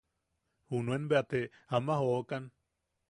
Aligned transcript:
Junuen 0.75 1.05
bea 1.11 1.23
te 1.31 1.41
ama 1.79 1.99
jokan. 2.07 2.51